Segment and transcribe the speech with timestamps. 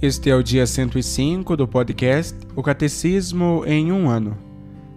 [0.00, 4.38] Este é o dia 105 do podcast O Catecismo em um ano.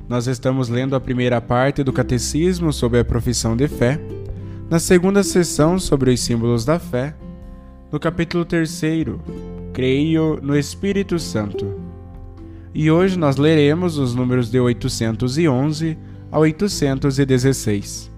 [0.08, 4.00] Nós estamos lendo a primeira parte do Catecismo sobre a profissão de fé,
[4.70, 7.16] na segunda sessão sobre os símbolos da fé,
[7.92, 8.80] no capítulo 3,
[9.74, 11.66] Creio no Espírito Santo.
[12.72, 15.98] E hoje nós leremos os números de 811
[16.32, 18.11] a 816.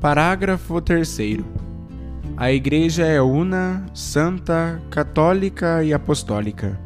[0.00, 1.40] Parágrafo 3.
[2.36, 6.78] A Igreja é una, santa, católica e apostólica.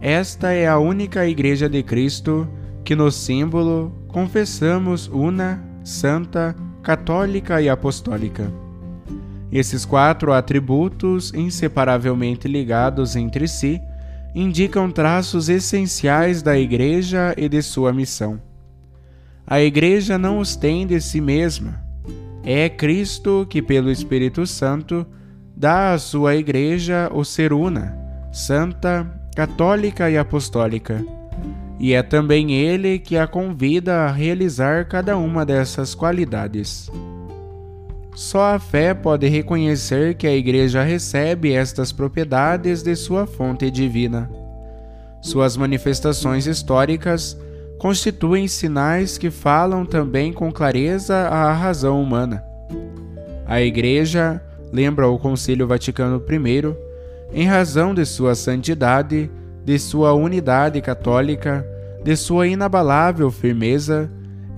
[0.00, 2.46] Esta é a única Igreja de Cristo
[2.84, 6.54] que no símbolo confessamos una, santa,
[6.84, 8.48] católica e apostólica.
[9.50, 13.80] Esses quatro atributos, inseparavelmente ligados entre si,
[14.36, 18.40] indicam traços essenciais da Igreja e de sua missão.
[19.44, 21.87] A Igreja não os tem de si mesma
[22.50, 25.06] é Cristo que, pelo Espírito Santo,
[25.54, 27.94] dá à sua Igreja o ser una,
[28.32, 31.04] santa, católica e apostólica.
[31.78, 36.90] E é também Ele que a convida a realizar cada uma dessas qualidades.
[38.14, 44.30] Só a fé pode reconhecer que a Igreja recebe estas propriedades de sua fonte divina.
[45.20, 47.36] Suas manifestações históricas
[47.78, 52.42] constituem sinais que falam também com clareza à razão humana.
[53.46, 56.76] A Igreja, lembra o Concílio Vaticano I,
[57.32, 59.30] em razão de sua santidade,
[59.64, 61.64] de sua unidade católica,
[62.02, 64.10] de sua inabalável firmeza,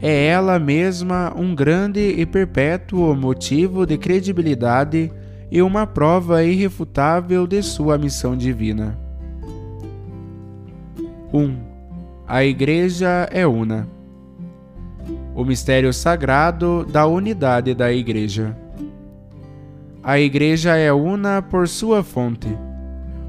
[0.03, 5.13] é ela mesma um grande e perpétuo motivo de credibilidade
[5.51, 8.99] e uma prova irrefutável de sua missão divina.
[11.33, 11.39] 1.
[11.39, 11.70] Um,
[12.33, 13.89] a Igreja é una.
[15.35, 18.57] O mistério sagrado da unidade da Igreja.
[20.01, 22.47] A Igreja é una por sua fonte.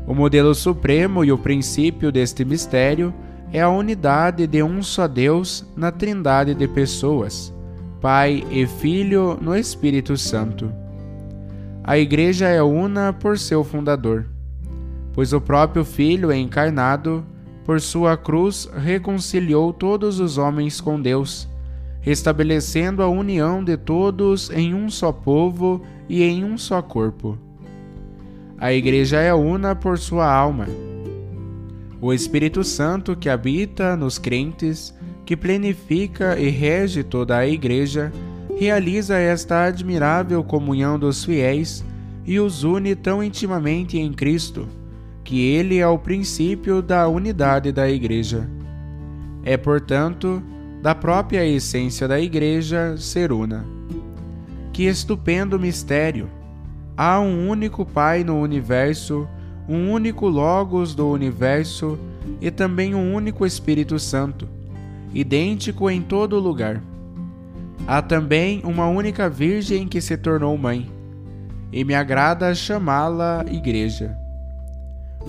[0.05, 3.11] O modelo supremo e o princípio deste mistério
[3.51, 7.51] é a unidade de um só Deus na trindade de pessoas,
[7.99, 10.71] Pai e Filho no Espírito Santo.
[11.83, 14.27] A Igreja é una por seu fundador,
[15.11, 17.25] pois o próprio Filho é encarnado
[17.71, 21.47] por sua cruz, reconciliou todos os homens com Deus,
[22.01, 27.37] restabelecendo a união de todos em um só povo e em um só corpo.
[28.57, 30.67] A Igreja é una por sua alma.
[32.01, 34.93] O Espírito Santo que habita nos crentes,
[35.25, 38.11] que plenifica e rege toda a Igreja,
[38.59, 41.85] realiza esta admirável comunhão dos fiéis
[42.25, 44.67] e os une tão intimamente em Cristo
[45.23, 48.49] que ele é o princípio da unidade da Igreja.
[49.43, 50.41] É, portanto,
[50.81, 53.65] da própria essência da Igreja ser una.
[54.73, 56.29] Que estupendo mistério!
[56.97, 59.27] Há um único Pai no universo,
[59.67, 61.97] um único Logos do universo
[62.39, 64.47] e também um único Espírito Santo,
[65.13, 66.81] idêntico em todo lugar.
[67.87, 70.89] Há também uma única Virgem que se tornou mãe,
[71.71, 74.20] e me agrada chamá-la Igreja.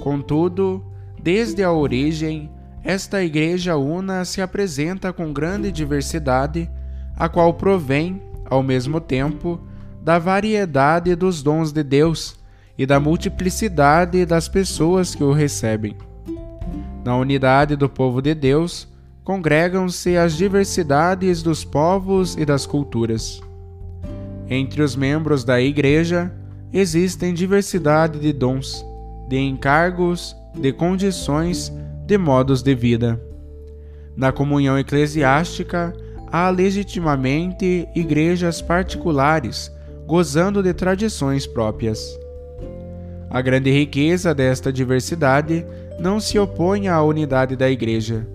[0.00, 0.84] Contudo,
[1.22, 2.50] desde a origem,
[2.84, 6.68] esta Igreja Una se apresenta com grande diversidade,
[7.16, 9.60] a qual provém, ao mesmo tempo,
[10.02, 12.36] da variedade dos dons de Deus
[12.76, 15.96] e da multiplicidade das pessoas que o recebem.
[17.04, 18.88] Na unidade do povo de Deus,
[19.22, 23.40] congregam-se as diversidades dos povos e das culturas.
[24.48, 26.32] Entre os membros da Igreja
[26.72, 28.84] existem diversidade de dons
[29.28, 31.72] de encargos, de condições,
[32.06, 33.20] de modos de vida.
[34.16, 35.94] Na comunhão eclesiástica,
[36.30, 39.72] há legitimamente igrejas particulares,
[40.06, 42.18] gozando de tradições próprias.
[43.30, 45.64] A grande riqueza desta diversidade
[45.98, 48.26] não se opõe à unidade da Igreja.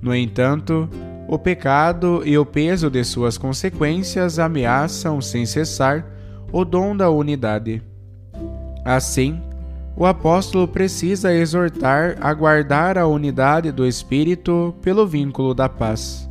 [0.00, 0.88] No entanto,
[1.26, 6.06] o pecado e o peso de suas consequências ameaçam, sem cessar,
[6.52, 7.82] o dom da unidade.
[8.84, 9.40] Assim,
[9.94, 16.28] o apóstolo precisa exortar a guardar a unidade do espírito pelo vínculo da paz.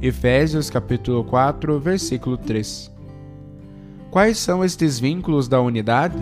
[0.00, 2.90] Efésios capítulo 4, versículo 3.
[4.10, 6.18] Quais são estes vínculos da unidade?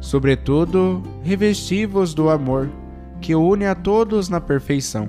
[0.00, 2.68] Sobretudo, revestivos do amor,
[3.20, 5.08] que une a todos na perfeição.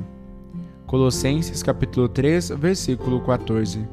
[0.85, 3.85] Colossenses capítulo 3, versículo 14.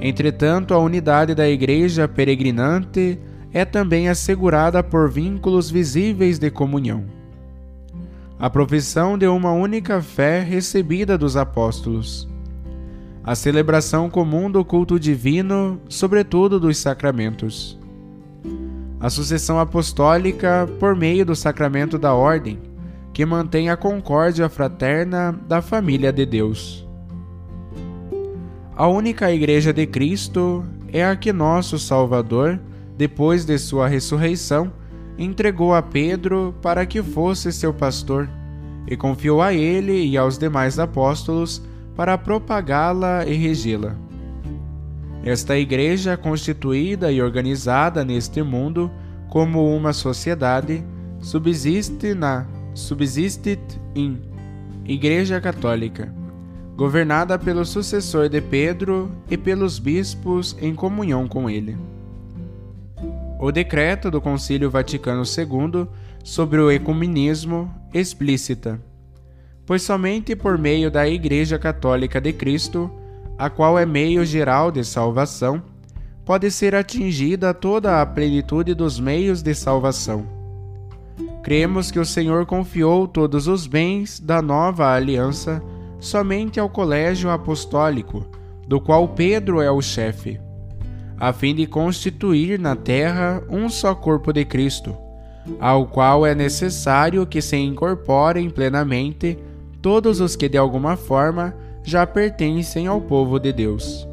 [0.00, 3.18] Entretanto, a unidade da igreja peregrinante
[3.52, 7.04] é também assegurada por vínculos visíveis de comunhão.
[8.38, 12.28] A profissão de uma única fé recebida dos apóstolos.
[13.24, 17.78] A celebração comum do culto divino, sobretudo dos sacramentos.
[19.00, 22.58] A sucessão apostólica por meio do sacramento da ordem,
[23.12, 26.86] que mantém a concórdia fraterna da família de Deus.
[28.76, 32.60] A única Igreja de Cristo é a que nosso Salvador
[32.98, 34.72] depois de sua ressurreição,
[35.16, 38.28] entregou a Pedro para que fosse seu pastor,
[38.88, 41.62] e confiou a ele e aos demais apóstolos
[41.94, 43.94] para propagá-la e regê-la.
[45.22, 48.90] Esta igreja, constituída e organizada neste mundo
[49.28, 50.82] como uma sociedade,
[51.20, 53.60] subsiste na subsistit
[53.94, 54.18] in
[54.84, 56.12] Igreja Católica,
[56.76, 61.76] governada pelo sucessor de Pedro e pelos bispos em comunhão com ele
[63.38, 65.86] o decreto do Concílio Vaticano II
[66.24, 68.80] sobre o ecumenismo explícita,
[69.64, 72.90] pois somente por meio da Igreja Católica de Cristo,
[73.38, 75.62] a qual é meio geral de salvação,
[76.24, 80.26] pode ser atingida toda a plenitude dos meios de salvação.
[81.42, 85.62] Cremos que o Senhor confiou todos os bens da nova aliança
[86.00, 88.26] somente ao colégio apostólico,
[88.66, 90.38] do qual Pedro é o chefe
[91.18, 94.96] a fim de constituir na terra um só corpo de Cristo,
[95.58, 99.38] ao qual é necessário que se incorporem plenamente
[99.82, 104.06] todos os que de alguma forma já pertencem ao povo de Deus.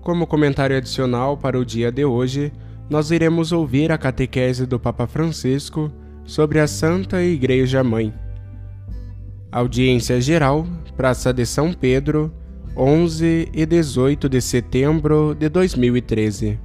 [0.00, 2.52] Como comentário adicional para o dia de hoje,
[2.88, 5.92] nós iremos ouvir a catequese do Papa Francisco
[6.24, 8.12] sobre a Santa Igreja Mãe.
[9.52, 12.32] Audiência Geral, Praça de São Pedro,
[12.76, 16.58] 11 e 18 de setembro de 2013.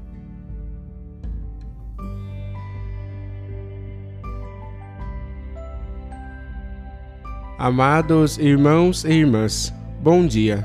[7.57, 10.63] Amados irmãos e irmãs, bom dia.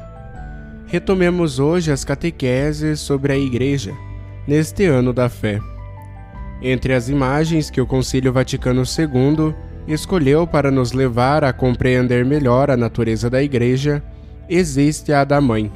[0.86, 3.94] Retomemos hoje as catequeses sobre a Igreja,
[4.46, 5.60] neste ano da fé.
[6.62, 9.54] Entre as imagens que o Concílio Vaticano II
[9.88, 14.02] escolheu para nos levar a compreender melhor a natureza da Igreja,
[14.48, 15.72] existe a da Mãe.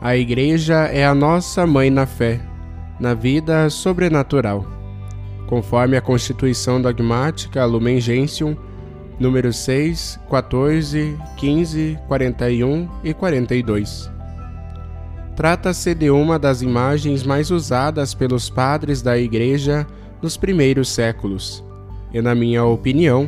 [0.00, 2.40] A Igreja é a nossa mãe na fé,
[2.98, 4.64] na vida sobrenatural.
[5.46, 8.56] Conforme a Constituição Dogmática Lumen Gentium,
[9.18, 14.19] número 6, 14, 15, 41 e 42.
[15.40, 19.86] Trata-se de uma das imagens mais usadas pelos padres da Igreja
[20.20, 21.64] nos primeiros séculos,
[22.12, 23.26] e, na minha opinião,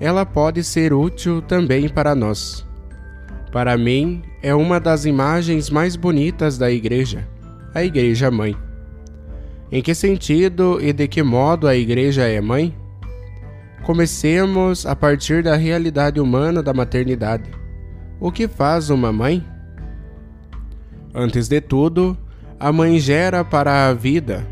[0.00, 2.66] ela pode ser útil também para nós.
[3.52, 7.24] Para mim, é uma das imagens mais bonitas da Igreja,
[7.72, 8.56] a Igreja Mãe.
[9.70, 12.76] Em que sentido e de que modo a Igreja é mãe?
[13.84, 17.48] Comecemos a partir da realidade humana da maternidade.
[18.18, 19.53] O que faz uma mãe?
[21.14, 22.18] Antes de tudo,
[22.58, 24.44] a mãe gera para a vida,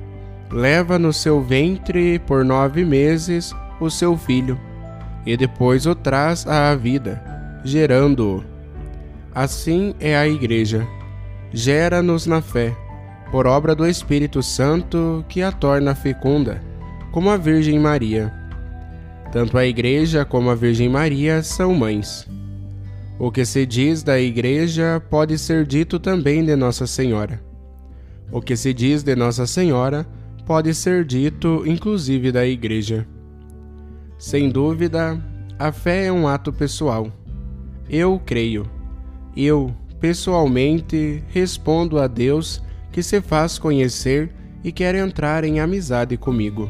[0.49, 4.61] leva no seu ventre por nove meses o seu filho,
[5.27, 7.21] e depois o traz à vida,
[7.65, 8.45] gerando-o.
[9.35, 10.87] Assim é a Igreja.
[11.53, 12.73] Gera-nos na fé,
[13.33, 16.63] por obra do Espírito Santo que a torna fecunda,
[17.11, 18.33] como a Virgem Maria.
[19.33, 22.29] Tanto a Igreja como a Virgem Maria são mães.
[23.25, 27.41] O que se diz da Igreja pode ser dito também de Nossa Senhora.
[28.33, 30.05] O que se diz de Nossa Senhora
[30.45, 33.07] pode ser dito inclusive da Igreja.
[34.19, 35.23] Sem dúvida,
[35.57, 37.13] a fé é um ato pessoal.
[37.89, 38.69] Eu creio.
[39.37, 42.61] Eu, pessoalmente, respondo a Deus
[42.91, 46.69] que se faz conhecer e quer entrar em amizade comigo,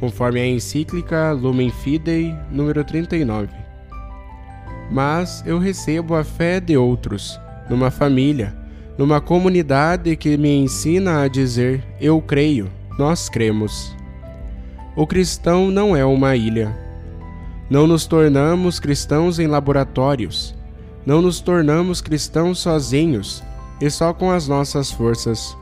[0.00, 3.61] conforme a encíclica Lumen Fidei, número 39.
[4.92, 8.54] Mas eu recebo a fé de outros, numa família,
[8.98, 13.96] numa comunidade que me ensina a dizer: Eu creio, nós cremos.
[14.94, 16.76] O cristão não é uma ilha.
[17.70, 20.54] Não nos tornamos cristãos em laboratórios.
[21.06, 23.42] Não nos tornamos cristãos sozinhos
[23.80, 25.56] e só com as nossas forças.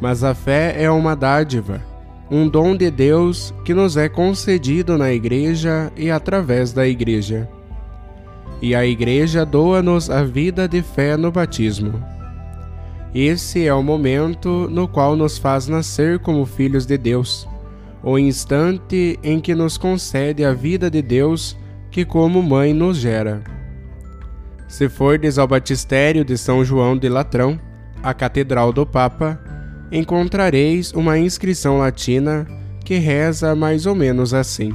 [0.00, 1.82] Mas a fé é uma dádiva,
[2.30, 7.46] um dom de Deus que nos é concedido na Igreja e através da Igreja.
[8.62, 12.00] E a Igreja doa-nos a vida de fé no batismo.
[13.12, 17.46] Esse é o momento no qual nos faz nascer como filhos de Deus,
[18.04, 21.58] o instante em que nos concede a vida de Deus
[21.90, 23.42] que, como mãe, nos gera.
[24.68, 27.58] Se fordes ao batistério de São João de Latrão,
[28.00, 29.38] a Catedral do Papa,
[29.90, 32.46] encontrareis uma inscrição latina
[32.84, 34.72] que reza mais ou menos assim: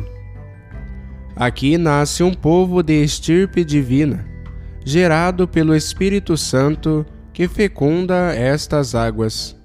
[1.39, 4.25] Aqui nasce um povo de estirpe divina,
[4.83, 9.55] gerado pelo Espírito Santo que fecunda estas águas.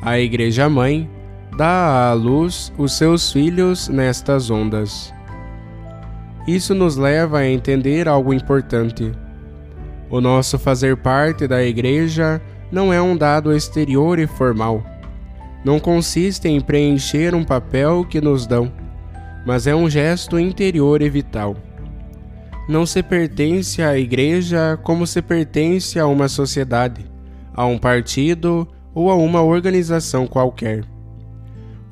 [0.00, 1.10] A Igreja Mãe
[1.58, 5.12] dá à luz os seus filhos nestas ondas.
[6.46, 9.10] Isso nos leva a entender algo importante.
[10.08, 14.84] O nosso fazer parte da Igreja não é um dado exterior e formal.
[15.64, 18.70] Não consiste em preencher um papel que nos dão,
[19.44, 21.56] mas é um gesto interior e vital
[22.66, 27.04] não se pertence à igreja como se pertence a uma sociedade,
[27.52, 30.84] a um partido ou a uma organização qualquer.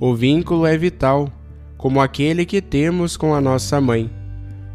[0.00, 1.28] O vínculo é vital,
[1.76, 4.10] como aquele que temos com a nossa mãe,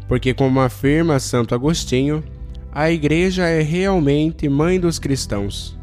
[0.06, 2.22] porque, como afirma Santo Agostinho,
[2.72, 5.76] a Igreja é realmente mãe dos cristãos.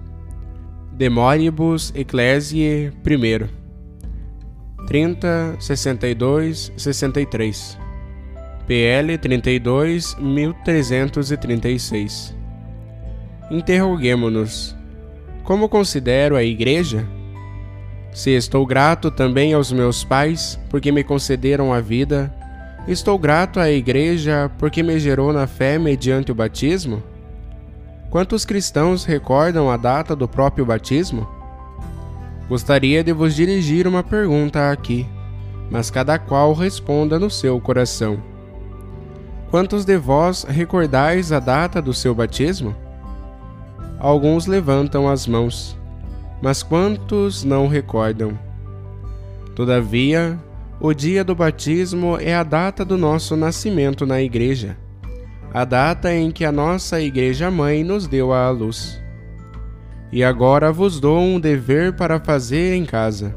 [0.93, 3.64] Demoribus Ecclesiae I
[4.87, 7.85] 30, 62, 63
[8.67, 12.35] PL 32 1336.
[13.51, 14.75] Interroguemo-nos:
[15.43, 17.07] Como considero a Igreja?
[18.11, 22.33] Se estou grato também aos meus pais porque me concederam a vida,
[22.87, 27.03] estou grato à Igreja porque me gerou na fé mediante o batismo?
[28.09, 31.34] Quantos cristãos recordam a data do próprio batismo?
[32.47, 35.07] Gostaria de vos dirigir uma pergunta aqui,
[35.69, 38.21] mas cada qual responda no seu coração.
[39.49, 42.75] Quantos de vós recordais a data do seu batismo?
[43.97, 45.75] Alguns levantam as mãos,
[46.41, 48.37] mas quantos não recordam?
[49.55, 50.37] Todavia,
[50.79, 54.77] o dia do batismo é a data do nosso nascimento na Igreja,
[55.53, 59.01] a data em que a nossa Igreja Mãe nos deu à luz.
[60.15, 63.35] E agora vos dou um dever para fazer em casa.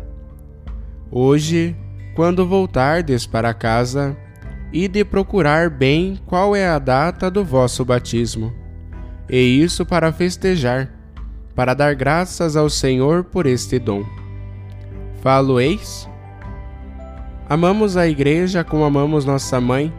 [1.11, 1.76] Hoje,
[2.14, 4.16] quando voltardes para casa,
[4.73, 8.54] e de procurar bem qual é a data do vosso batismo,
[9.28, 10.88] e isso para festejar,
[11.52, 14.04] para dar graças ao Senhor por este dom.
[15.20, 16.08] Falo-eis?
[17.49, 19.92] Amamos a Igreja como amamos nossa mãe,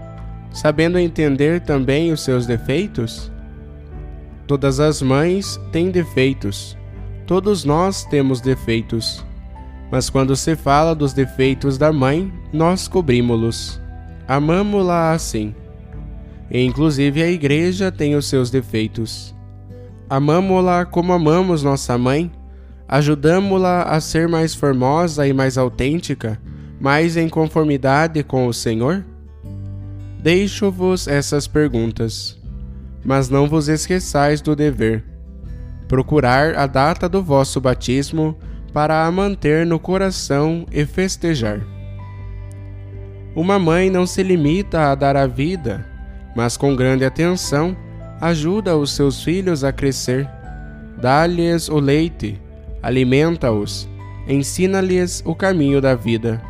[0.50, 3.29] sabendo entender também os seus defeitos?
[4.50, 6.77] Todas as mães têm defeitos,
[7.25, 9.25] todos nós temos defeitos,
[9.89, 13.79] mas quando se fala dos defeitos da mãe, nós cobrimos-los
[14.29, 15.56] amamo-la assim.
[16.51, 19.36] E, inclusive a igreja tem os seus defeitos.
[20.08, 22.32] Amamo-la como amamos nossa mãe?
[22.88, 26.39] Ajudamo-la a ser mais formosa e mais autêntica,
[26.79, 29.03] mais em conformidade com o Senhor?
[30.22, 32.38] Deixo-vos essas perguntas,
[33.03, 35.03] mas não vos esqueçais do dever.
[35.88, 38.38] Procurar a data do vosso batismo
[38.74, 41.62] para a manter no coração e festejar.
[43.36, 45.86] Uma mãe não se limita a dar a vida,
[46.36, 47.75] mas com grande atenção
[48.20, 50.29] ajuda os seus filhos a crescer.
[51.00, 52.39] Dá-lhes o leite,
[52.84, 53.88] alimenta-os,
[54.27, 56.41] ensina-lhes o caminho da vida.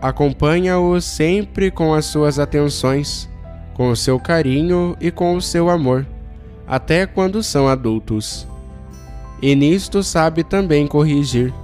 [0.00, 3.28] Acompanha-os sempre com as suas atenções,
[3.78, 6.06] com o seu carinho e com o seu amor,
[6.66, 8.46] até quando são adultos.
[9.40, 11.54] E nisto sabe também corrigir,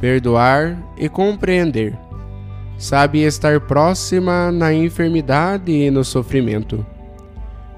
[0.00, 1.94] perdoar e compreender
[2.78, 6.86] sabe estar próxima na enfermidade e no sofrimento.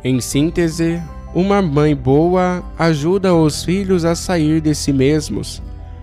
[0.04, 1.02] Em síntese,
[1.34, 5.62] uma mãe boa ajuda os filhos a sair de si mesmos,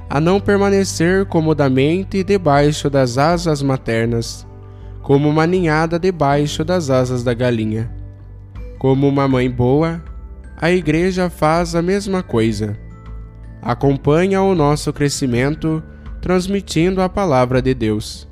[0.09, 4.46] a não permanecer comodamente debaixo das asas maternas,
[5.07, 7.89] como uma ninhada debaixo das asas da galinha.
[8.77, 10.03] Como uma mãe boa,
[10.57, 12.77] a Igreja faz a mesma coisa.
[13.61, 15.81] acompanha o nosso crescimento
[16.21, 18.27] transmitindo a palavra de Deus,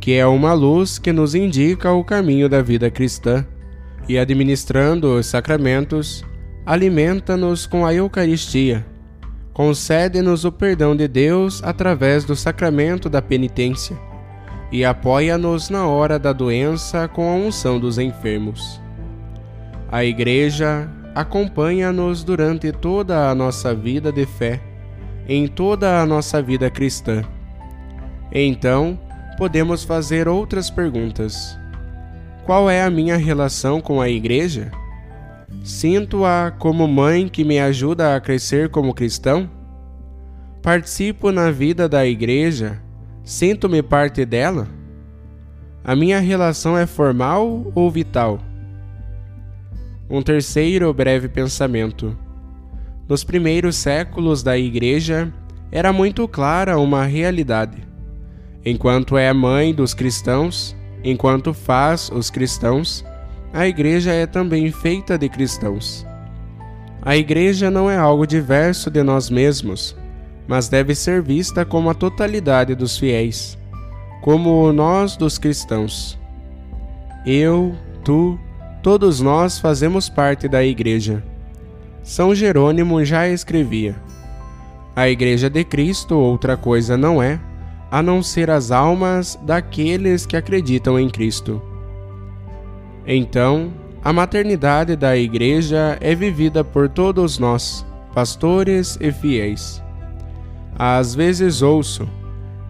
[0.00, 3.44] que é uma luz que nos indica o caminho da vida cristã,
[4.08, 6.24] e administrando os sacramentos,
[6.64, 8.86] alimenta-nos com a Eucaristia.
[9.52, 13.94] Concede-nos o perdão de Deus através do sacramento da penitência
[14.74, 18.82] e apoia-nos na hora da doença com a unção dos enfermos.
[19.88, 24.60] A Igreja acompanha-nos durante toda a nossa vida de fé,
[25.28, 27.22] em toda a nossa vida cristã.
[28.32, 28.98] Então,
[29.38, 31.56] podemos fazer outras perguntas.
[32.44, 34.72] Qual é a minha relação com a Igreja?
[35.62, 39.48] Sinto-a como mãe que me ajuda a crescer como cristão?
[40.60, 42.82] Participo na vida da Igreja?
[43.24, 44.68] Sinto-me parte dela?
[45.82, 48.38] A minha relação é formal ou vital?
[50.10, 52.14] Um terceiro breve pensamento.
[53.08, 55.32] Nos primeiros séculos da Igreja,
[55.72, 57.88] era muito clara uma realidade.
[58.62, 63.02] Enquanto é a mãe dos cristãos, enquanto faz os cristãos,
[63.54, 66.06] a Igreja é também feita de cristãos.
[67.00, 69.96] A Igreja não é algo diverso de nós mesmos,
[70.46, 73.58] mas deve ser vista como a totalidade dos fiéis,
[74.22, 76.18] como nós dos cristãos.
[77.26, 77.74] Eu,
[78.04, 78.38] tu,
[78.84, 81.24] Todos nós fazemos parte da Igreja.
[82.02, 83.96] São Jerônimo já escrevia:
[84.94, 87.40] A Igreja de Cristo outra coisa não é,
[87.90, 91.62] a não ser as almas daqueles que acreditam em Cristo.
[93.06, 93.72] Então,
[94.04, 99.82] a maternidade da Igreja é vivida por todos nós, pastores e fiéis.
[100.78, 102.08] Às vezes ouço: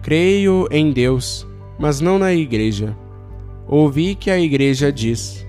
[0.01, 1.47] creio em Deus,
[1.79, 2.95] mas não na Igreja.
[3.67, 5.45] Ouvi que a Igreja diz: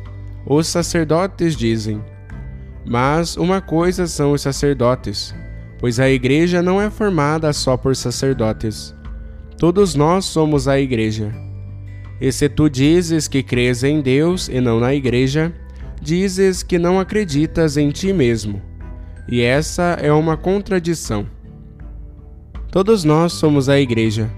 [0.47, 2.01] os sacerdotes dizem.
[2.89, 5.35] Mas uma coisa são os sacerdotes,
[5.81, 8.95] pois a igreja não é formada só por sacerdotes.
[9.59, 11.35] Todos nós somos a igreja.
[12.21, 15.53] E se tu dizes que crês em Deus e não na igreja,
[16.01, 18.63] dizes que não acreditas em ti mesmo.
[19.29, 21.27] E essa é uma contradição.
[22.77, 24.31] Todos nós somos a igreja,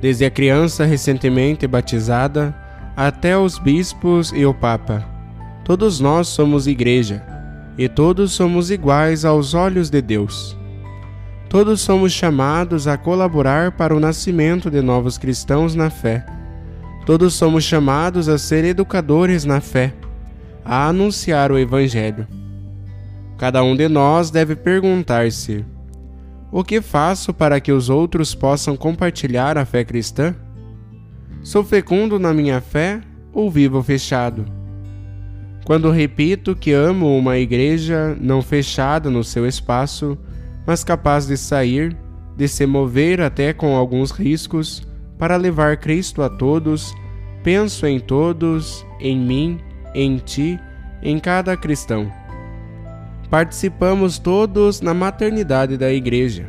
[0.00, 2.54] desde a criança recentemente batizada
[2.96, 5.04] até os bispos e o papa.
[5.64, 7.20] Todos nós somos igreja,
[7.76, 10.56] e todos somos iguais aos olhos de Deus.
[11.48, 16.24] Todos somos chamados a colaborar para o nascimento de novos cristãos na fé.
[17.04, 19.92] Todos somos chamados a ser educadores na fé,
[20.64, 22.24] a anunciar o Evangelho.
[23.36, 25.73] Cada um de nós deve perguntar-se:
[26.54, 30.36] o que faço para que os outros possam compartilhar a fé cristã?
[31.42, 33.00] Sou fecundo na minha fé
[33.32, 34.44] ou vivo fechado?
[35.64, 40.16] Quando repito que amo uma igreja não fechada no seu espaço,
[40.64, 41.96] mas capaz de sair,
[42.36, 44.86] de se mover até com alguns riscos,
[45.18, 46.94] para levar Cristo a todos,
[47.42, 49.58] penso em todos, em mim,
[49.92, 50.60] em ti,
[51.02, 52.12] em cada cristão.
[53.34, 56.48] Participamos todos na maternidade da Igreja,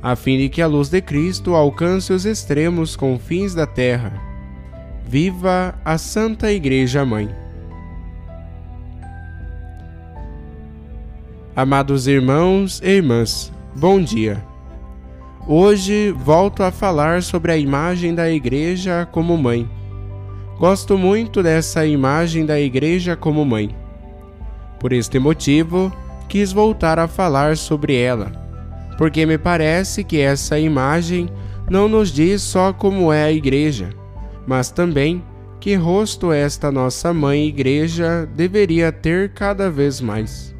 [0.00, 4.12] a fim de que a luz de Cristo alcance os extremos confins da terra.
[5.04, 7.28] Viva a Santa Igreja Mãe!
[11.56, 14.40] Amados irmãos e irmãs, bom dia.
[15.44, 19.68] Hoje volto a falar sobre a imagem da Igreja como mãe.
[20.56, 23.74] Gosto muito dessa imagem da Igreja como mãe.
[24.78, 25.92] Por este motivo,
[26.28, 28.32] quis voltar a falar sobre ela,
[28.96, 31.28] porque me parece que essa imagem
[31.70, 33.90] não nos diz só como é a Igreja,
[34.46, 35.24] mas também
[35.60, 40.52] que rosto esta nossa mãe Igreja deveria ter cada vez mais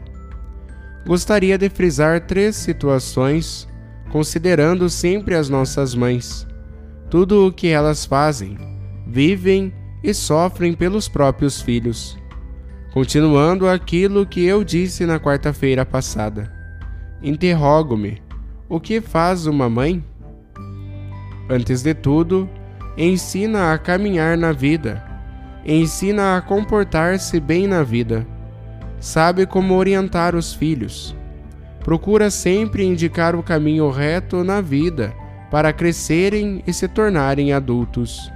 [1.04, 3.68] gostaria de frisar três situações,
[4.10, 6.46] considerando sempre as nossas mães,
[7.10, 8.56] tudo o que elas fazem,
[9.06, 9.72] vivem
[10.02, 12.18] e sofrem pelos próprios filhos.
[12.92, 16.52] Continuando aquilo que eu disse na quarta-feira passada,
[17.22, 18.22] interrogo-me:
[18.68, 20.04] o que faz uma mãe?
[21.48, 22.48] Antes de tudo,
[22.96, 25.02] ensina a caminhar na vida,
[25.64, 28.26] ensina a comportar-se bem na vida
[29.02, 31.14] sabe como orientar os filhos.
[31.80, 35.12] Procura sempre indicar o caminho reto na vida
[35.50, 38.30] para crescerem e se tornarem adultos.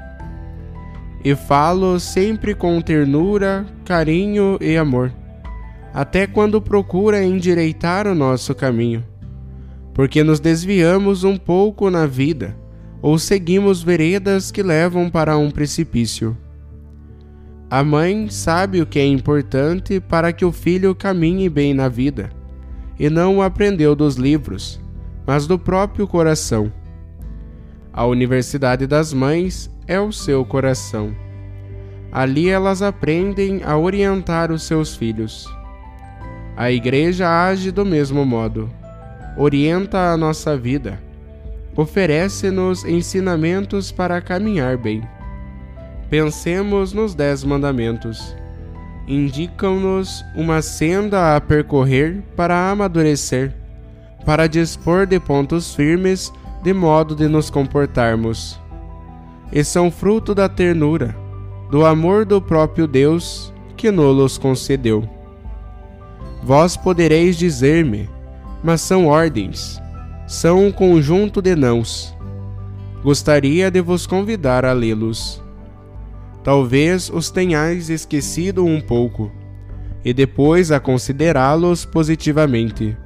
[1.27, 5.13] E falo sempre com ternura, carinho e amor,
[5.93, 9.05] até quando procura endireitar o nosso caminho,
[9.93, 12.57] porque nos desviamos um pouco na vida
[13.03, 16.39] ou seguimos veredas que levam para um precipício.
[17.69, 22.31] A mãe sabe o que é importante para que o filho caminhe bem na vida,
[23.01, 24.81] e não o aprendeu dos livros,
[25.27, 26.73] mas do próprio coração.
[27.93, 31.15] A Universidade das Mães é o seu coração.
[32.11, 35.47] Ali elas aprendem a orientar os seus filhos.
[36.57, 38.71] A Igreja age do mesmo modo,
[39.37, 40.99] orienta a nossa vida,
[41.77, 45.03] oferece-nos ensinamentos para caminhar bem.
[46.09, 48.35] Pensemos nos Dez Mandamentos.
[49.07, 53.55] Indicam-nos uma senda a percorrer para amadurecer,
[54.25, 58.59] para dispor de pontos firmes de modo de nos comportarmos.
[59.53, 61.17] E são fruto da ternura,
[61.71, 65.09] do amor do próprio Deus que nos concedeu.
[66.43, 68.09] Vós podereis dizer-me,
[68.63, 69.81] mas são ordens,
[70.27, 72.15] são um conjunto de nãos.
[73.03, 75.43] Gostaria de vos convidar a lê-los.
[76.43, 79.31] Talvez os tenhais esquecido um pouco,
[80.05, 82.97] e depois a considerá-los positivamente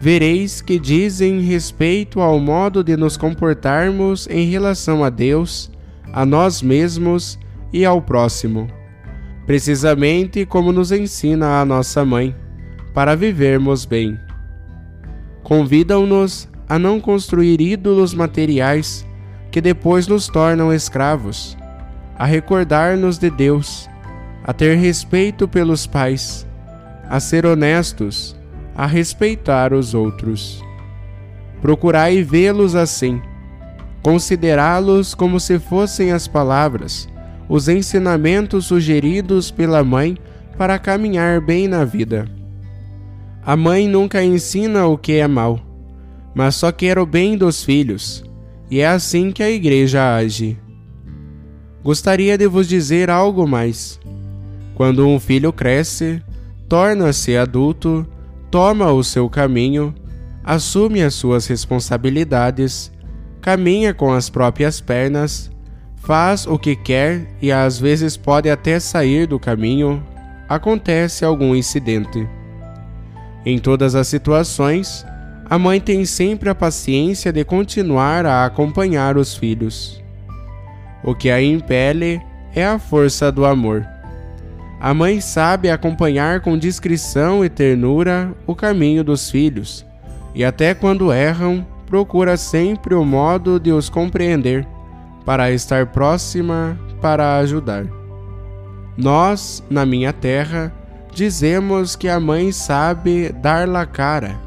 [0.00, 5.70] vereis que dizem respeito ao modo de nos comportarmos em relação a Deus,
[6.10, 7.38] a nós mesmos
[7.70, 8.66] e ao próximo,
[9.44, 12.34] precisamente como nos ensina a nossa mãe,
[12.94, 14.18] para vivermos bem.
[15.42, 19.06] Convidam-nos a não construir ídolos materiais
[19.50, 21.58] que depois nos tornam escravos,
[22.18, 23.86] a recordar-nos de Deus,
[24.44, 26.46] a ter respeito pelos pais,
[27.06, 28.39] a ser honestos
[28.74, 30.62] a respeitar os outros.
[31.60, 33.20] Procurai vê-los assim,
[34.02, 37.08] considerá-los como se fossem as palavras,
[37.48, 40.16] os ensinamentos sugeridos pela mãe
[40.56, 42.26] para caminhar bem na vida.
[43.44, 45.60] A mãe nunca ensina o que é mal,
[46.34, 48.24] mas só quer o bem dos filhos,
[48.70, 50.58] e é assim que a igreja age.
[51.82, 53.98] Gostaria de vos dizer algo mais.
[54.74, 56.22] Quando um filho cresce,
[56.68, 58.06] torna-se adulto,
[58.50, 59.94] toma o seu caminho,
[60.44, 62.90] assume as suas responsabilidades,
[63.40, 65.50] caminha com as próprias pernas,
[65.96, 70.02] faz o que quer e às vezes pode até sair do caminho,
[70.48, 72.28] acontece algum incidente.
[73.46, 75.06] Em todas as situações,
[75.48, 80.02] a mãe tem sempre a paciência de continuar a acompanhar os filhos.
[81.02, 82.20] O que a impele
[82.54, 83.86] é a força do amor.
[84.80, 89.84] A mãe sabe acompanhar com discrição e ternura o caminho dos filhos,
[90.34, 94.66] e até quando erram, procura sempre o modo de os compreender,
[95.26, 97.84] para estar próxima, para ajudar.
[98.96, 100.72] Nós, na minha terra,
[101.12, 104.40] dizemos que a mãe sabe dar la cara.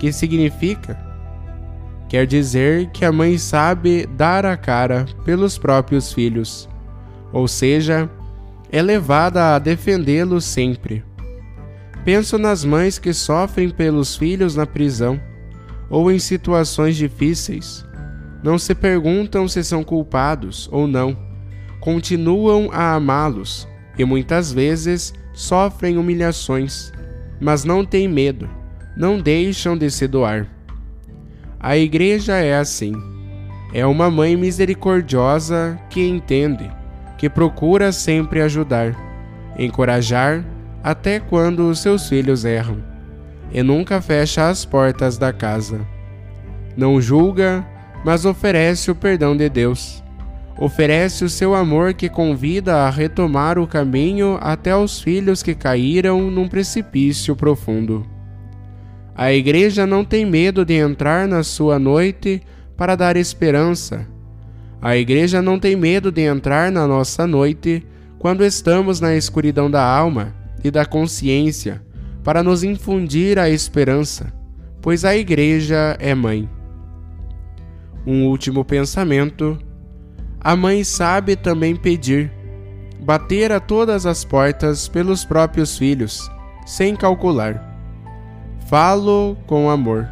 [0.00, 0.98] Que significa?
[2.08, 6.68] Quer dizer que a mãe sabe dar a cara pelos próprios filhos,
[7.32, 8.10] ou seja,
[8.72, 11.04] é levada a defendê-lo sempre.
[12.04, 15.20] Penso nas mães que sofrem pelos filhos na prisão
[15.88, 17.84] ou em situações difíceis.
[18.42, 21.18] Não se perguntam se são culpados ou não.
[21.80, 26.92] Continuam a amá-los e muitas vezes sofrem humilhações,
[27.40, 28.48] mas não têm medo,
[28.96, 30.46] não deixam de se doar.
[31.58, 32.94] A igreja é assim.
[33.74, 36.79] É uma mãe misericordiosa que entende
[37.20, 38.96] que procura sempre ajudar,
[39.58, 40.42] encorajar
[40.82, 42.78] até quando os seus filhos erram,
[43.52, 45.86] e nunca fecha as portas da casa.
[46.74, 47.62] Não julga,
[48.06, 50.02] mas oferece o perdão de Deus.
[50.58, 56.30] Oferece o seu amor que convida a retomar o caminho até os filhos que caíram
[56.30, 58.06] num precipício profundo.
[59.14, 62.40] A igreja não tem medo de entrar na sua noite
[62.78, 64.06] para dar esperança,
[64.82, 67.86] a igreja não tem medo de entrar na nossa noite
[68.18, 71.82] quando estamos na escuridão da alma e da consciência
[72.24, 74.32] para nos infundir a esperança,
[74.80, 76.48] pois a igreja é mãe.
[78.06, 79.58] Um último pensamento:
[80.40, 82.32] a mãe sabe também pedir,
[83.02, 86.30] bater a todas as portas pelos próprios filhos,
[86.64, 87.66] sem calcular.
[88.66, 90.08] Falo com amor.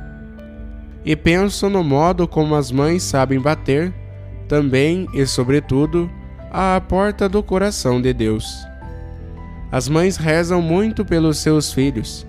[1.04, 3.94] E penso no modo como as mães sabem bater
[4.48, 6.10] também e sobretudo
[6.50, 8.66] à porta do coração de Deus.
[9.70, 12.26] As mães rezam muito pelos seus filhos,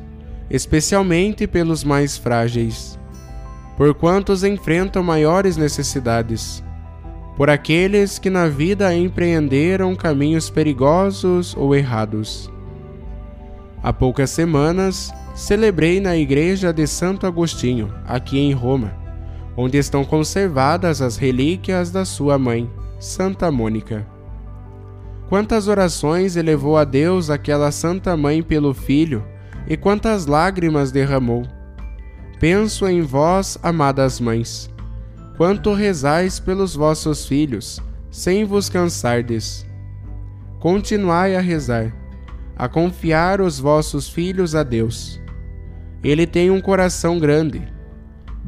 [0.49, 2.99] especialmente pelos mais frágeis,
[3.77, 6.61] por quantos enfrentam maiores necessidades,
[7.37, 12.51] por aqueles que na vida empreenderam caminhos perigosos ou errados.
[13.81, 18.98] Há poucas semanas, celebrei na igreja de Santo Agostinho, aqui em Roma,
[19.55, 24.05] onde estão conservadas as relíquias da sua mãe, Santa Mônica.
[25.29, 29.23] Quantas orações elevou a Deus aquela Santa Mãe pelo filho
[29.67, 31.43] e quantas lágrimas derramou.
[32.39, 34.69] penso em vós, amadas mães,
[35.37, 39.67] quanto rezais pelos vossos filhos, sem vos cansardes.
[40.59, 41.93] Continuai a rezar,
[42.55, 45.21] a confiar os vossos filhos a Deus.
[46.03, 47.67] Ele tem um coração grande.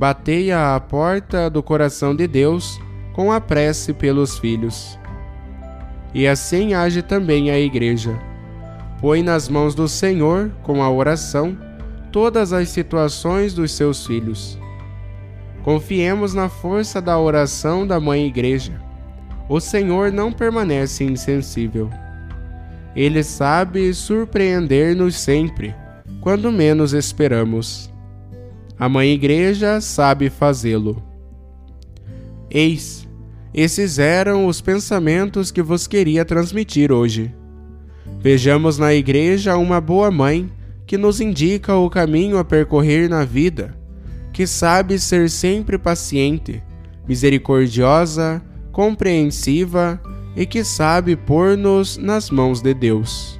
[0.02, 2.82] Batei à porta do coração de Deus
[3.14, 4.98] com a prece pelos filhos.
[6.12, 8.20] E assim age também a Igreja.
[9.00, 11.56] Põe nas mãos do Senhor, com a oração,
[12.12, 14.58] todas as situações dos seus filhos.
[15.62, 18.82] Confiemos na força da oração da Mãe Igreja.
[19.48, 21.92] O Senhor não permanece insensível.
[22.96, 25.76] Ele sabe surpreender-nos sempre,
[26.22, 27.91] quando menos esperamos.
[28.82, 31.04] A Mãe Igreja sabe fazê-lo.
[32.50, 33.08] Eis,
[33.54, 37.32] esses eram os pensamentos que vos queria transmitir hoje.
[38.20, 40.52] Vejamos na Igreja uma boa mãe
[40.88, 43.78] que nos indica o caminho a percorrer na vida,
[44.34, 46.64] que sabe ser sempre paciente,
[47.08, 48.42] misericordiosa,
[48.72, 50.02] compreensiva
[50.36, 53.40] e que sabe pôr-nos nas mãos de Deus.